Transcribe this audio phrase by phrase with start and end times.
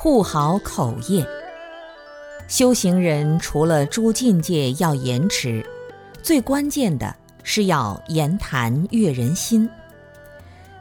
[0.00, 1.26] 护好口业。
[2.46, 5.66] 修行人除了诸境界要严持，
[6.22, 7.12] 最关键的
[7.42, 9.68] 是要言谈悦人心。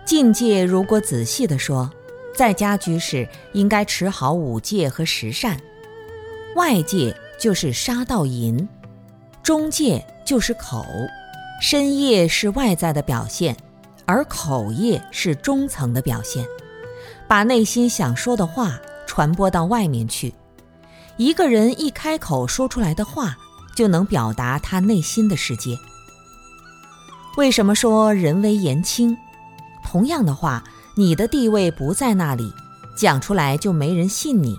[0.05, 1.91] 境界如果仔细的说，
[2.35, 5.59] 在家居士应该持好五戒和十善，
[6.55, 8.70] 外界就是杀盗淫，
[9.41, 10.86] 中界就是口，
[11.59, 13.58] 身业是外在的表现，
[14.05, 16.45] 而口业是中层的表现，
[17.27, 18.80] 把内心想说的话
[19.17, 20.31] 传播到外面去。
[21.17, 23.36] 一个人一开口说出来的话，
[23.75, 25.75] 就能表达他内心的世界。
[27.36, 29.17] 为什么说人微言轻？
[29.83, 30.64] 同样的话，
[30.95, 32.53] 你的地位不在那里，
[32.95, 34.56] 讲出来就没人信你。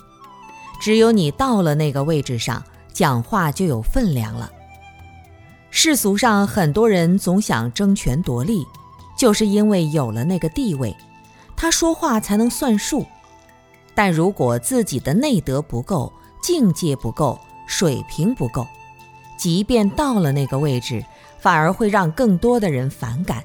[0.80, 2.60] 只有你到了那个位置上，
[2.92, 4.50] 讲话就有分量了。
[5.70, 8.66] 世俗上很多人总想争权夺利，
[9.16, 10.96] 就是因为有了那个地位，
[11.54, 13.06] 他说话才能算数。
[13.98, 18.64] 但如果自己的内德不够，境界不够，水平不够，
[19.36, 21.04] 即便到了那个位置，
[21.40, 23.42] 反而会让更多的人反感。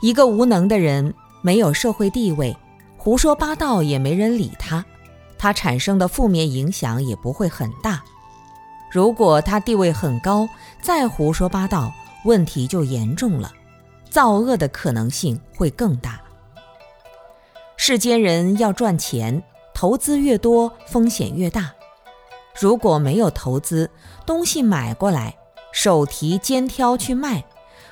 [0.00, 2.56] 一个无能的人，没有社会地位，
[2.96, 4.82] 胡说八道也没人理他，
[5.36, 8.02] 他产生的负面影响也不会很大。
[8.90, 10.48] 如果他地位很高，
[10.80, 11.92] 再胡说八道，
[12.24, 13.52] 问题就严重了，
[14.08, 16.18] 造恶的可能性会更大。
[17.86, 19.42] 世间人要赚钱。
[19.74, 21.70] 投资越多，风险越大。
[22.58, 23.90] 如果没有投资，
[24.24, 25.36] 东西买过来，
[25.70, 27.44] 手提肩挑去卖，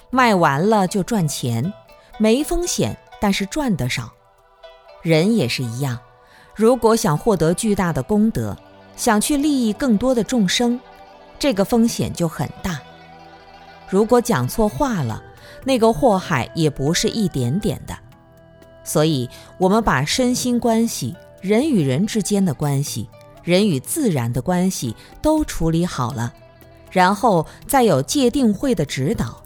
[0.08, 1.70] 卖完了就赚钱，
[2.16, 4.10] 没风险，但是赚得少。
[5.02, 5.98] 人也是一样，
[6.54, 8.56] 如果想获得巨大的功德，
[8.96, 10.80] 想去利益更多的众生，
[11.38, 12.80] 这个风险就很大。
[13.90, 15.22] 如果讲错话了，
[15.64, 17.94] 那个祸害也不是一点点的。
[18.84, 19.28] 所以，
[19.58, 21.14] 我们把身心关系。
[21.40, 23.08] 人与人之间的关系，
[23.42, 26.32] 人与自然的关系都处理好了，
[26.92, 29.42] 然后再有戒定慧的指导，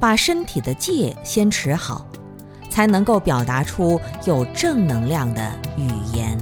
[0.00, 2.06] 把身体的戒先持好，
[2.70, 6.38] 才能够表达出有正能量的语言。